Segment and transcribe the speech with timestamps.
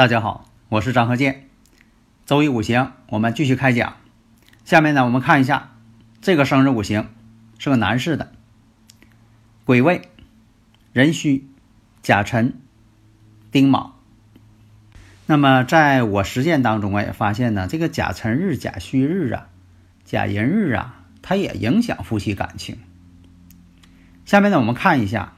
[0.00, 1.46] 大家好，我是张和建。
[2.24, 3.98] 周易五行，我们继续开讲。
[4.64, 5.72] 下面呢，我们看一下
[6.22, 7.10] 这个生日五行
[7.58, 8.32] 是个男士的，
[9.66, 10.08] 癸未、
[10.94, 11.50] 壬戌、
[12.00, 12.54] 甲辰、
[13.52, 13.98] 丁卯。
[15.26, 19.48] 那么在我实践当中，我也发现呢，这个甲辰日、甲戌日啊、
[20.06, 22.78] 甲寅日啊，它也影响夫妻感情。
[24.24, 25.34] 下面呢，我们看一下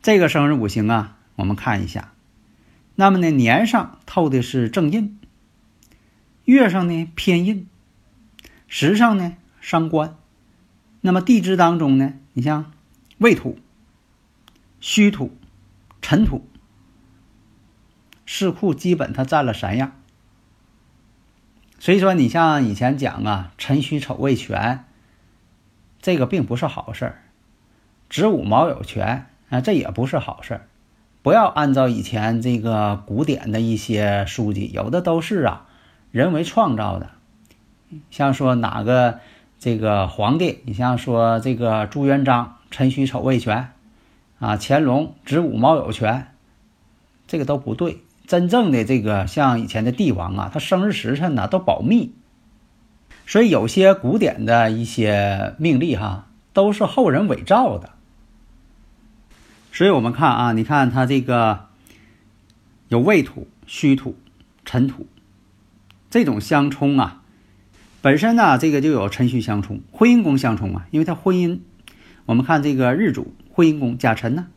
[0.00, 2.12] 这个生日五行啊，我们看一下。
[3.00, 5.18] 那么呢，年上透的是正印，
[6.44, 7.66] 月上呢偏印，
[8.68, 10.18] 时上呢伤官。
[11.00, 12.70] 那么地支当中呢，你像
[13.16, 13.58] 未土、
[14.82, 15.34] 戌土、
[16.02, 16.46] 辰土，
[18.26, 19.92] 四库基本它占了三样。
[21.78, 24.84] 所以说，你像以前讲啊，辰戌丑未全，
[26.02, 27.14] 这个并不是好事儿；
[28.10, 30.66] 子午卯酉全啊，这也不是好事儿。
[31.22, 35.66] 不要按照以前这个古典的一些书籍，有的都是啊
[36.10, 37.10] 人为创造的。
[38.10, 39.18] 像说哪个
[39.58, 43.72] 这个皇帝，你像说这个朱元璋辰戌丑未全，
[44.38, 46.28] 啊乾隆子午卯酉全，
[47.26, 47.98] 这个都不对。
[48.26, 52.14] 真正的这个像以前的帝王啊，他生日时辰呢都保密，
[53.26, 57.90] 所以有些古典的一些命例哈，都是后人伪造的。
[59.72, 61.68] 所以我们看啊，你看它这个
[62.88, 64.16] 有未土、戌土、
[64.64, 65.06] 辰土
[66.10, 67.22] 这种相冲啊，
[68.02, 71.60] 本身呢这个就有辰戌相冲，婚姻宫相冲啊，因为它婚姻，
[72.26, 74.48] 我们看这个日主婚姻宫甲辰呢，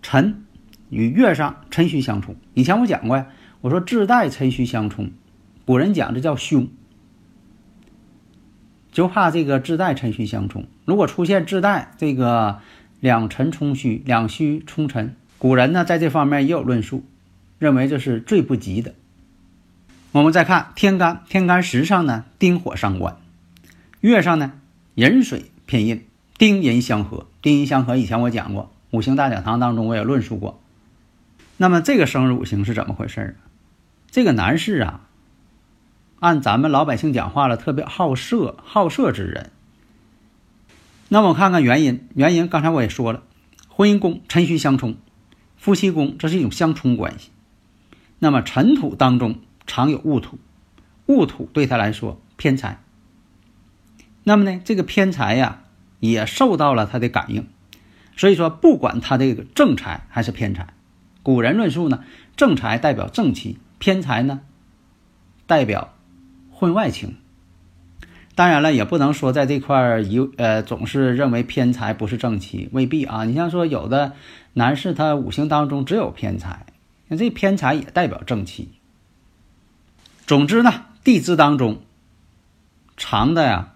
[0.00, 0.44] 辰
[0.88, 2.36] 与月上辰戌相冲。
[2.54, 3.26] 以前我讲过呀，
[3.60, 5.10] 我说自带辰戌相冲，
[5.66, 6.68] 古人讲这叫凶，
[8.92, 10.64] 就怕这个自带辰戌相冲。
[10.84, 12.60] 如果出现自带这个。
[13.04, 15.14] 两辰冲虚，两虚冲辰。
[15.36, 17.04] 古人呢，在这方面也有论述，
[17.58, 18.94] 认为这是最不吉的。
[20.12, 23.16] 我们再看天干，天干时上呢，丁火伤官；
[24.00, 24.52] 月上呢，
[24.94, 26.06] 壬水偏印，
[26.38, 27.26] 丁寅相合。
[27.42, 30.58] 丁寅相合，以前我讲过，五行大讲堂当中我也论述过。
[31.58, 33.34] 那么这个生日五行是怎么回事呢
[34.10, 35.02] 这个男士啊，
[36.20, 39.50] 按咱们老百姓讲话了，特别好色，好色之人。
[41.08, 43.22] 那么我看看原因，原因刚才我也说了，
[43.68, 44.96] 婚姻宫辰戌相冲，
[45.56, 47.30] 夫妻宫这是一种相冲关系。
[48.18, 50.38] 那么辰土当中常有戊土，
[51.06, 52.82] 戊土对他来说偏财。
[54.22, 55.62] 那么呢，这个偏财呀
[56.00, 57.46] 也受到了他的感应，
[58.16, 60.68] 所以说不管他这个正财还是偏财，
[61.22, 62.02] 古人论述呢，
[62.34, 64.40] 正财代表正妻，偏财呢
[65.46, 65.92] 代表
[66.50, 67.16] 婚外情。
[68.34, 73.24] 当然了，也不能说在这块儿一呃总是认为偏财不是正妻，未必啊。
[73.24, 74.14] 你像说有的
[74.54, 76.66] 男士他五行当中只有偏财，
[77.06, 78.70] 那这偏财也代表正妻。
[80.26, 81.82] 总之呢，地支当中
[82.96, 83.74] 长的呀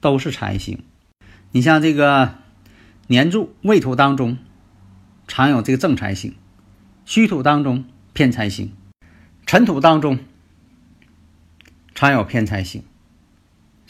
[0.00, 0.82] 都是财星。
[1.50, 2.36] 你像这个
[3.08, 4.38] 年柱未土当中
[5.28, 6.34] 常有这个正财星，
[7.04, 8.72] 戌土当中偏财星，
[9.44, 10.18] 辰土当中
[11.94, 12.82] 常有偏财星。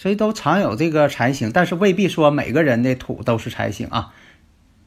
[0.03, 4.13] 所以都常有这个财星，但是未必说每个人的土都是财星啊。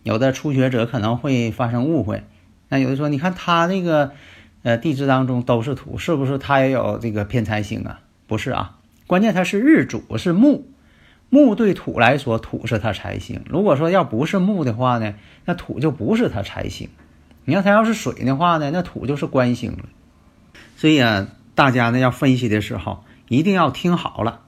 [0.04, 2.26] 有的初学者可能会发生误会。
[2.68, 4.12] 那有的说，你看他那个
[4.64, 8.02] 呃地支当中都是土，是不是他也有这个偏财星啊？
[8.28, 10.68] 不是啊，关键他是日主是木，
[11.30, 13.42] 木对土来说，土是他财星。
[13.48, 15.14] 如果说要不是木的话呢，
[15.46, 16.90] 那土就不是他财星。
[17.46, 19.86] 你看他要是水的话呢，那土就是官星了。
[20.76, 24.42] 所以啊，大家呢要分析的时候一定要听好了。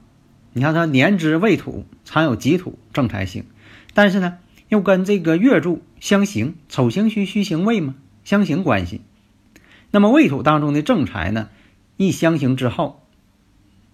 [0.58, 3.46] 你看，他年支未土常有己土正财星，
[3.94, 4.40] 但是呢，
[4.70, 7.94] 又跟这个月柱相刑，丑刑戌戌刑未嘛，
[8.24, 9.02] 相刑关系。
[9.92, 11.50] 那么未土当中的正财呢，
[11.96, 13.04] 一相刑之后，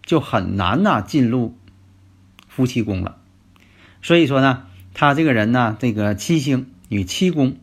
[0.04, 1.58] 就很难呐进入
[2.48, 3.18] 夫妻宫了。
[4.02, 7.58] 所以说呢，他这个人呢，这个七星与七宫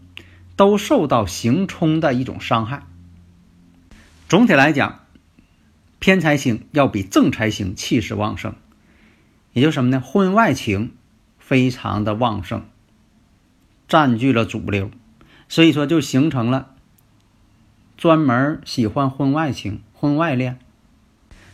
[0.57, 2.83] 都受到刑冲的一种伤害。
[4.29, 5.07] 总体来讲，
[5.99, 8.55] 偏财星要比正财星气势旺盛，
[9.53, 10.01] 也就什么呢？
[10.01, 10.93] 婚外情
[11.39, 12.65] 非常的旺盛，
[13.89, 14.91] 占据了主流，
[15.49, 16.75] 所以说就形成了
[17.97, 20.59] 专门喜欢婚外情、婚外恋。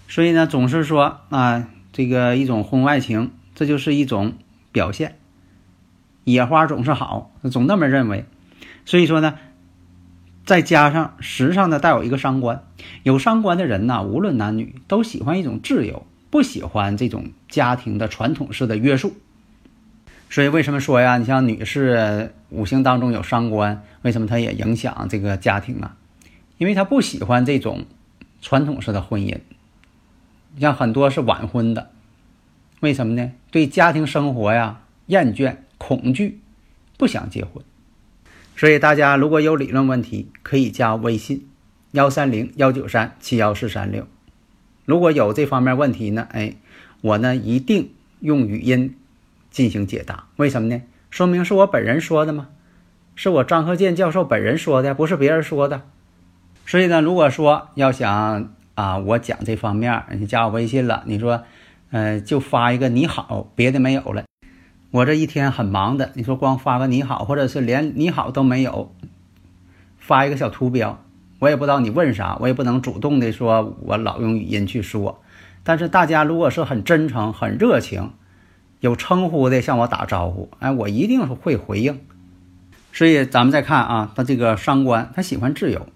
[0.09, 4.35] 所以呢，总是说啊，这个一种婚外情，这就是一种
[4.71, 5.19] 表现。
[6.25, 8.25] 野花总是好，总那么认为。
[8.85, 9.39] 所以说呢，
[10.45, 12.63] 再加上时尚的带有一个伤官，
[13.03, 19.15] 有伤官的人呢，无论男女都喜欢一种自由，不喜欢这种家庭的传统式的约束。
[20.29, 21.17] 所以为什么说呀？
[21.17, 25.97] 你像女士五行当中有伤官，为什么她也影响这个家庭啊？
[26.59, 27.87] 因为她不喜欢这种
[28.43, 29.39] 传统式的婚姻。
[30.55, 31.89] 你像很多是晚婚的，
[32.81, 33.33] 为什么呢？
[33.51, 36.41] 对家庭生活呀厌倦、恐惧，
[36.99, 37.65] 不想结婚。
[38.59, 41.49] 所以大家如果有理论问题，可以加微信
[41.93, 44.07] 幺三零幺九三七幺四三六。
[44.87, 46.55] 如果有这方面问题呢，哎，
[47.03, 47.91] 我呢一定
[48.21, 48.97] 用语音
[49.51, 50.25] 进行解答。
[50.37, 50.81] 为什么呢？
[51.11, 52.49] 说明是我本人说的吗？
[53.15, 55.83] 是我张鹤健教授本人说的，不是别人说的。
[56.67, 61.43] 所以呢，如果说要想啊，我讲这方面，你加我微信了，你说，
[61.91, 64.25] 呃，就发一个你好，别的没有了。
[64.91, 68.95] 我这一天很忙的，你说光发个你好，或者是连你好都没有，
[69.99, 71.03] 发一个小图标，
[71.39, 75.23] 我也不知道你问啥，我也不能主动的说，我老用语音去说。
[75.63, 78.13] 但是大家如果是很真诚、很热情，
[78.81, 82.01] 有称呼的向我打招呼，哎，我一定会回应。
[82.93, 85.87] 所以咱们再看啊，他这个伤官，他喜欢自由。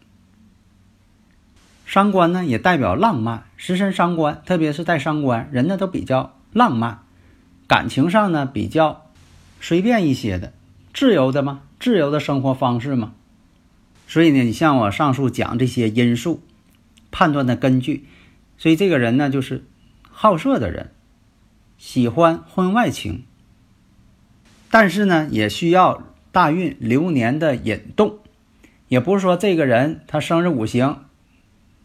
[1.87, 7.01] 伤官呢，也代表浪漫，食神伤官，特别是带伤官，人呢都比较浪漫。
[7.67, 9.07] 感情上呢比较
[9.61, 10.53] 随便一些的，
[10.93, 13.13] 自由的嘛，自由的生活方式嘛。
[14.11, 16.43] 所以呢，你像我上述讲这些因素
[17.13, 18.07] 判断的根据，
[18.59, 19.65] 所以这个人呢就是
[20.03, 20.91] 好色的人，
[21.79, 23.23] 喜欢婚外情，
[24.69, 26.03] 但是呢也需要
[26.33, 28.19] 大运流年的引动，
[28.89, 31.05] 也不是说这个人他生日五行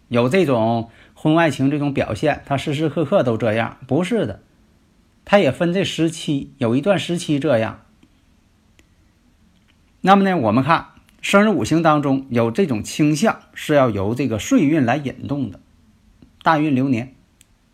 [0.07, 4.42] 有这种婚外情这种表现，他时时刻刻都这样，不是的。
[5.25, 7.81] 他也分这时期，有一段时期这样。
[10.01, 10.88] 那么呢，我们看
[11.25, 15.60] 生日五行当中有这种倾向，是要由这个岁运来引动的，
[16.44, 17.16] 大运流年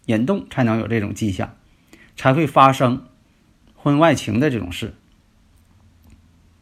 [0.05, 1.53] 引动才能有这种迹象，
[2.15, 3.03] 才会发生
[3.75, 4.93] 婚外情的这种事。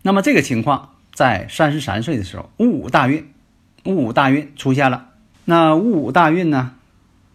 [0.01, 3.31] 那么这个情况在三十三岁的时候，戊午大运，
[3.83, 5.09] 戊午大运出现了。
[5.45, 6.73] 那戊午大运呢，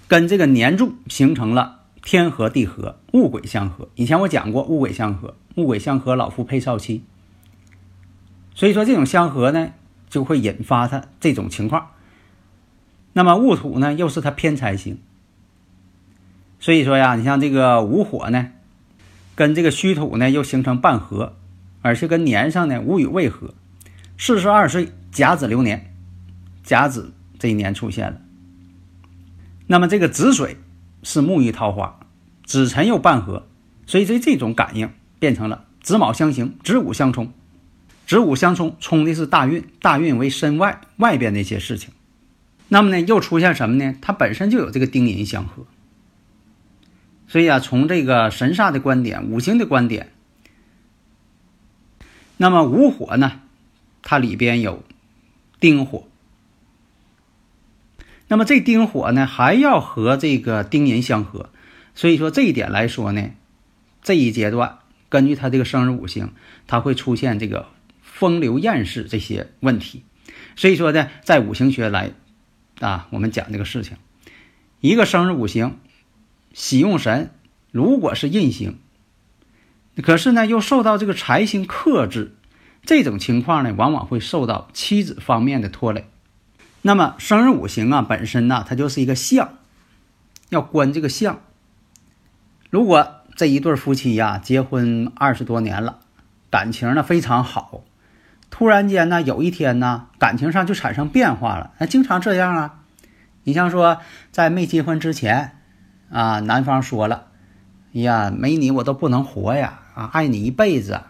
[0.09, 1.83] 跟这个年柱形成了。
[2.03, 3.89] 天合地合，戊癸相合。
[3.95, 7.05] 以前我讲过，戊癸相合，戊癸相合，老夫配少妻。
[8.55, 9.73] 所以说这种相合呢，
[10.09, 11.91] 就会引发他这种情况。
[13.12, 14.99] 那么戊土呢，又是他偏财星。
[16.61, 18.53] 所以说呀，你像这个午火呢，
[19.35, 21.37] 跟这个戌土呢又形成半合，
[21.83, 23.55] 而且跟年上呢无与未合。
[24.17, 25.93] 四十二岁甲子流年，
[26.62, 28.21] 甲子这一年出现了。
[29.67, 30.56] 那么这个子水。
[31.06, 32.01] 是木遇桃花，
[32.47, 33.47] 子辰又半合，
[33.85, 37.31] 所以这这种感应变成了子卯相刑，子午相冲，
[38.06, 41.91] 子午相冲，冲的是大运，大运为身外外边的一些事情。
[42.69, 43.95] 那么呢，又出现什么呢？
[44.01, 45.67] 它本身就有这个丁寅相合，
[47.29, 50.13] 所以啊，从这个神煞的观点，五行的观点，
[52.37, 53.41] 那么午火呢，
[54.03, 54.82] 它里边有
[55.61, 56.08] 丁火。
[58.29, 61.51] 那么这丁火呢，还要和这个丁寅相合，
[61.94, 63.31] 所以说这一点来说呢，
[64.03, 64.79] 这一阶段
[65.11, 66.32] 根据他这个生日五行，
[66.67, 67.69] 他会出现这个
[68.15, 70.05] 风流艳事这些问题。
[70.55, 72.13] 所以说呢，在五行学来
[72.79, 73.97] 啊，我们讲这个事情，
[74.79, 75.81] 一个生日五行
[76.53, 77.33] 喜用神
[77.73, 78.79] 如果是印星，
[80.01, 82.37] 可是呢又受到这个财星克制，
[82.85, 86.06] 这种情况呢，往往会受到妻子方面的拖累。
[86.83, 89.59] 那么生日五行啊，本身呢，它就是一个相，
[90.51, 91.41] 要观这个相。
[92.71, 95.99] 如果这一对夫妻呀，结婚二十多年了，
[96.51, 97.83] 感情呢非常好，
[98.56, 101.73] 突然间呢，有一天呢，感情上就产生变化了。
[101.79, 102.82] 那经常这样啊。
[103.43, 103.99] 你像说，
[104.31, 105.56] 在没结婚之前，
[106.08, 107.25] 啊，男方说了，
[107.91, 111.01] 呀，没你我都不能活呀，啊，爱你一辈子。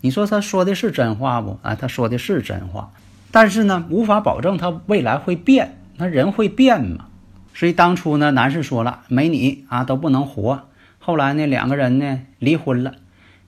[0.00, 1.58] 你说他说的是真话不？
[1.60, 2.90] 啊，他说的是真话。
[3.30, 7.04] 但是呢，无法保证他未来会变，那人会变嘛？
[7.52, 10.68] 所以当初呢，男士说了，没你啊都不能活。
[10.98, 12.94] 后来呢，两个人呢离婚了。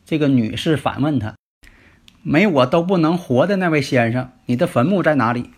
[0.05, 1.36] 这个女士反问他，
[2.28, 5.50] 没我都不能活的那位先生，你的坟墓在哪里？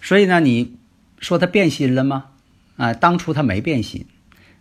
[0.00, 0.74] 所以呢，你
[1.18, 2.28] 说他变心了吗？
[2.78, 4.06] 啊，当初他没变心，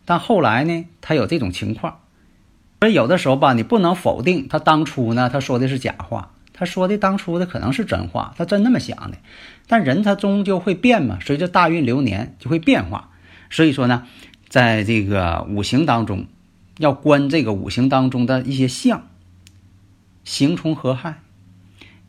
[0.03, 2.01] 但后来呢，他有这种情况。
[2.81, 9.17] 所以有的时候吧，你不能否定他当初呢，他说的是假话，他说的当初的可能是真话，他真那么想的。
[9.67, 13.12] 但人他终究会变嘛，随着大运流年就会变化。
[13.50, 14.05] 所以说呢，
[14.50, 16.25] 在这个五行当中，
[16.77, 19.07] 要观这个五行当中的一些象，
[20.25, 21.22] 刑冲合害。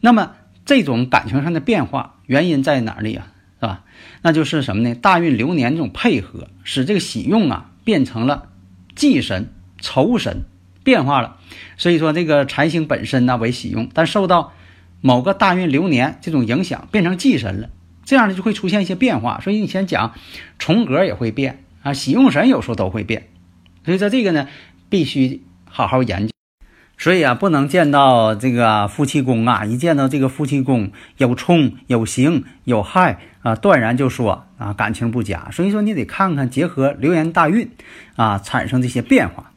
[0.00, 0.32] 那么
[0.64, 3.28] 这种感情上的变化原因在哪里啊？
[3.61, 3.85] 是吧？
[4.23, 4.96] 那就是什么呢？
[4.96, 8.49] 大运流年这种配合，使这个喜用啊变成了
[8.96, 10.42] 忌神、仇神。
[10.82, 11.38] 变化了，
[11.76, 14.52] 所以说这个财星本身呢为喜用，但受到
[15.00, 17.70] 某个大运流年这种影响，变成忌神了，
[18.04, 19.40] 这样呢就会出现一些变化。
[19.40, 20.14] 所以你先讲
[20.61, 23.26] 重格也会变啊，喜用神有时候都会变，
[23.85, 24.46] 所以说这个呢
[24.88, 26.36] 必须好好研究。
[26.99, 35.50] 所以啊，不能见到这个夫妻宫啊，一见到这个夫妻宫有冲有刑有害啊，断然就说啊感情不佳。
[35.50, 37.71] 所以说你得看看结合流年大运
[38.17, 39.53] 啊产生这些变化。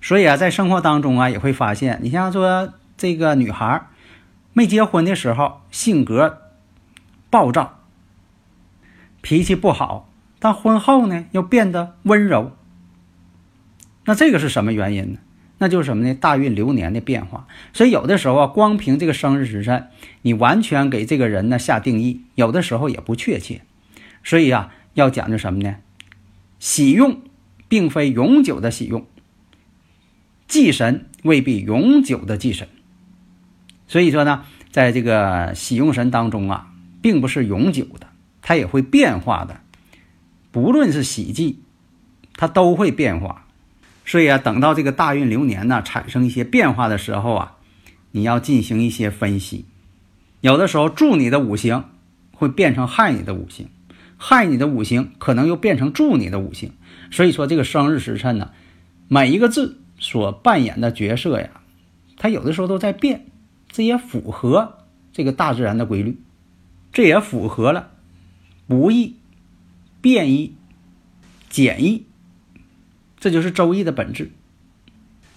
[0.00, 3.86] 所以啊，在生活当中啊，也会发现，你像说这个女孩
[4.54, 6.38] 没结婚的时候，性格
[7.28, 7.80] 暴躁，
[9.20, 12.52] 脾气不好，但婚后呢，又变得温柔。
[14.06, 15.18] 那这个是什么原因呢？
[15.58, 16.14] 那就是什么呢？
[16.14, 17.46] 大运流年的变化。
[17.72, 19.88] 所以有的时候啊，光凭这个生日时辰，
[20.22, 23.62] 你完全给这个人呢下定义，有的时候也不确切。
[24.24, 25.76] 所以啊，要讲究什么呢？
[26.58, 27.20] 喜用
[27.68, 29.06] 并非永久的喜用。
[30.46, 32.68] 忌神未必永久的忌神，
[33.86, 36.72] 所以说呢，在这个喜用神当中啊，
[37.02, 38.08] 并不是永久的，
[38.40, 39.60] 它也会变化的。
[40.50, 41.60] 不论是喜忌，
[42.34, 43.47] 它都会变化。
[44.08, 47.56] 所以啊，等到这个大运流年呢产生一些变化的时候啊，
[48.10, 49.66] 你要进行一些分析。
[50.40, 51.84] 有的时候助你的五行
[52.32, 53.68] 会变成害你的五行，
[54.16, 56.72] 害你的五行可能又变成助你的五行。
[57.12, 58.50] 所以说这个生日时辰呢，
[59.06, 59.78] 每一个字。
[60.00, 61.50] 所扮演的角色呀，
[62.16, 63.26] 他有的时候都在变，
[63.68, 64.78] 这也符合
[65.12, 66.20] 这个大自然的规律，
[66.92, 67.90] 这也符合了
[68.68, 69.16] 不易、
[70.00, 70.54] 变易、
[71.50, 72.06] 简易，
[73.20, 74.30] 这就是周易的本质。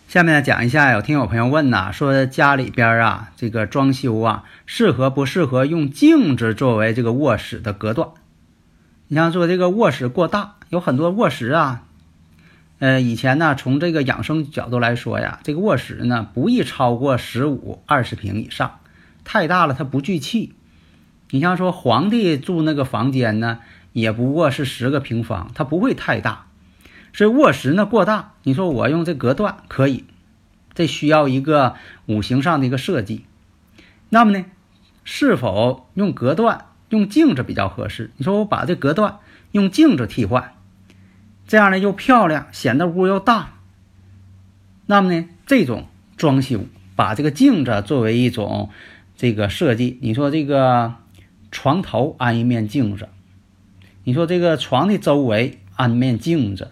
[0.08, 8.10] 下面呢讲一下，有听友朋友问呐，说家里边啊这个装修啊，适合不适合用镜子作为这个卧室的隔断？
[9.08, 11.84] 你像说这个卧室过大，有很多卧室啊。
[12.80, 18.80] 呃，以前呢，从这个养生角度来说呀，这个卧室呢不宜超过十五二十平以上，
[19.24, 20.54] 太大了它不聚气。
[21.30, 23.60] 你像说皇帝住那个房间呢，
[23.94, 26.48] 也不过是十个平方，它不会太大。
[27.14, 30.06] 所以卧室呢过大，你说我用这隔断可以，
[30.74, 31.76] 这需要一个
[32.06, 33.26] 五行上的一个设计。
[34.10, 34.46] 那么呢，
[35.04, 38.12] 是否用隔断用镜子比较合适？
[38.18, 39.20] 你说我把这隔断
[39.52, 40.54] 用镜子替换。
[41.48, 43.56] 这样呢又漂亮，显得屋又大。
[44.86, 46.62] 那么呢，这种装修
[46.96, 48.70] 把这个镜子作为一种
[49.18, 50.96] 这个设计，你说这个
[51.52, 53.10] 床头安一面镜子，
[54.06, 56.72] 你说这个床的周围安面镜子，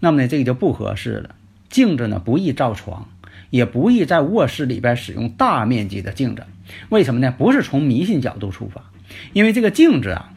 [0.00, 1.34] 那么呢这个就不合适了。
[1.68, 3.08] 镜子呢不易照床，
[3.50, 6.44] 也不宜在卧室里边使用大面积的镜子。
[6.88, 7.32] 为什么呢？
[7.36, 8.90] 不是从迷信角度出发，
[9.32, 10.32] 因为这个镜子啊，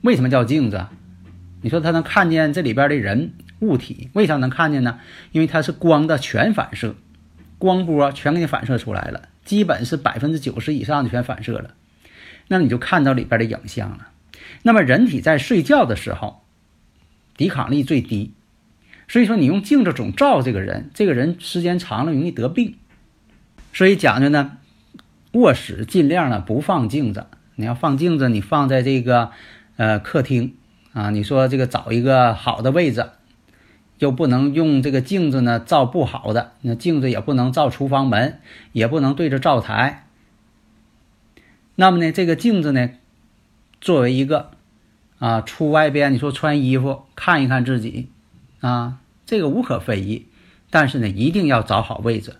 [0.00, 0.86] 为什么叫镜子？
[1.60, 4.98] 你说它能看见这里边的人物体，为啥能看见呢？
[5.30, 6.96] 因为它是光的全反射，
[7.58, 11.74] 光波全给你反射出来了，基本是百分之九十以上的全反射了，
[12.48, 14.08] 那么你就看到里边的影像了。
[14.62, 16.42] 那么人体在睡觉的时候，
[17.36, 18.34] 抵抗力最低，
[19.12, 22.76] 所以说你用镜子总照这个人，这个人时间长了容易得病。
[23.74, 24.56] 所以讲究呢，
[25.32, 27.26] 卧室尽量呢不放镜子，
[27.56, 29.30] 你要放镜子，你放在这个
[29.76, 30.54] 呃客厅。
[30.94, 33.10] 啊，你说这个找一个好的位置，
[33.98, 38.40] 又不能用这个镜子呢照不好的，那镜子也不能照厨房门，
[38.72, 40.06] 也不能对着灶台。
[41.74, 42.88] 那么呢，这个镜子呢，
[43.78, 44.52] 作为一个
[45.18, 48.08] 啊出外边，你说穿衣服看一看自己
[48.60, 49.00] 啊，
[49.32, 50.28] 这个无可非议。
[50.68, 52.36] 但是呢，一定要找好位置，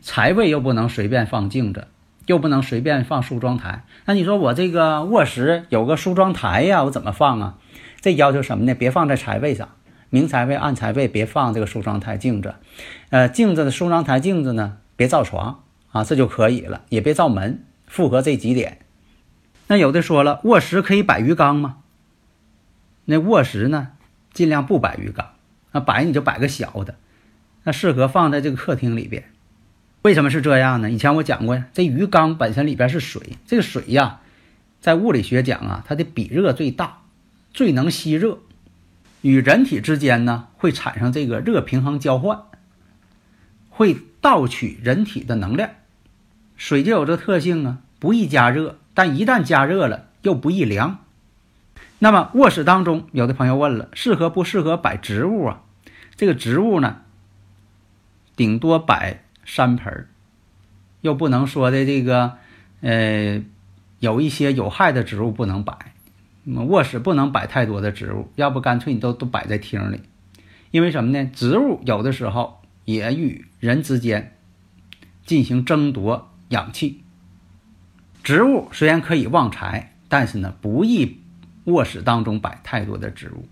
[0.00, 1.88] 财位又不能随便放镜子，
[2.24, 3.84] 又不能随便放梳妆台。
[4.06, 7.58] 那你说我这个卧室有个梳妆台呀，我怎么放啊？
[8.00, 8.74] 这要求什么呢？
[8.74, 9.68] 别放在财位上，
[10.08, 12.54] 明财位、暗财位别放这个梳妆台镜子，
[13.10, 18.78] 呃，镜子的梳妆台镜子呢，别照床啊，这就可以了，也别照门，符合这几点。
[19.66, 21.76] 那有的说了，卧室可以摆鱼缸吗？
[23.04, 23.88] 那卧室呢，
[24.32, 25.32] 尽量不摆鱼缸，
[25.72, 26.96] 那摆你就摆个小的，
[27.64, 29.24] 那适合放在这个客厅里边。
[30.02, 30.90] 为什么是这样呢？
[30.90, 34.20] 以前我讲过呀，这鱼缸本身里边是水，这个水呀，
[34.80, 36.98] 在物理学讲啊，它的比热最大。
[37.52, 38.38] 最能吸热，
[39.22, 42.42] 与人体之间呢会产生这个热平衡交换，
[43.68, 45.70] 会盗取人体的能量。
[46.56, 51.00] 水就有这特性啊，不易加热，但一旦加热了又不易凉。
[52.02, 55.62] 那么卧室当中，有的朋友问了，适合不适合摆植物啊？
[56.16, 57.02] 这个植物呢，
[58.36, 60.08] 顶多摆三盆儿，
[61.02, 62.38] 又不能说的这个，
[62.80, 63.42] 呃，
[63.98, 65.76] 有一些有害的植物不能摆。
[66.66, 70.00] 卧室不能摆太多的植物，要不干脆你都都摆在厅里。
[70.70, 71.30] 因为什么呢？
[71.34, 74.38] 植物有的时候也与人之间
[75.26, 77.04] 进行争夺氧气。
[78.24, 81.19] 植物虽然可以旺财，但是呢，不易
[81.64, 83.46] 卧室当中摆太多的植物。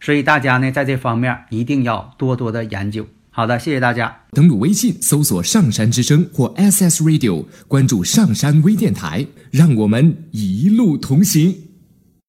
[0.00, 3.06] 所以大家呢，在这方面一定要多多的研究。
[3.30, 4.22] 好的，谢谢大家。
[4.32, 11.65] 登录微信搜索“上山之声”或 SS Radio，关注上山微电台，让我们一路同行。